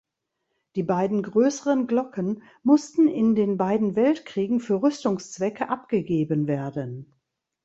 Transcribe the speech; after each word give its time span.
Die 0.75 0.81
beiden 0.81 1.21
größeren 1.21 1.85
Glocken 1.85 2.41
mussten 2.63 3.07
in 3.07 3.35
den 3.35 3.57
beiden 3.57 3.95
Weltkriegen 3.95 4.59
für 4.59 4.81
Rüstungszwecke 4.81 5.69
abgegeben 5.69 6.47
werden. 6.47 7.13